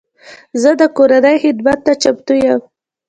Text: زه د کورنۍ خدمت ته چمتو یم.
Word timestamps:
زه 0.61 0.71
د 0.81 0.83
کورنۍ 0.97 1.37
خدمت 1.43 1.79
ته 1.85 1.93
چمتو 2.01 2.35
یم. 2.45 2.61